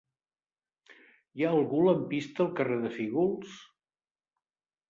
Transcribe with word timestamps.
Hi 1.41 1.45
ha 1.45 1.51
algun 1.57 1.85
lampista 1.89 2.43
al 2.47 2.51
carrer 2.61 2.81
de 2.87 2.93
Fígols? 2.97 3.55